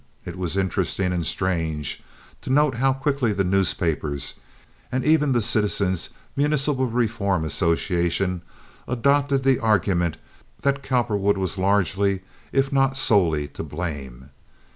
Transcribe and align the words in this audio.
It 0.25 0.35
was 0.35 0.57
interesting 0.57 1.13
and 1.13 1.23
strange 1.23 2.01
to 2.41 2.49
note 2.49 2.73
how 2.77 2.91
quickly 2.91 3.33
the 3.33 3.43
newspapers, 3.43 4.33
and 4.91 5.05
even 5.05 5.31
the 5.31 5.43
Citizens' 5.43 6.09
Municipal 6.35 6.87
Reform 6.87 7.45
Association, 7.45 8.41
adopted 8.87 9.43
the 9.43 9.59
argument 9.59 10.17
that 10.61 10.81
Cowperwood 10.81 11.37
was 11.37 11.59
largely, 11.59 12.21
if 12.51 12.73
not 12.73 12.97
solely, 12.97 13.47
to 13.49 13.61
blame. 13.61 14.31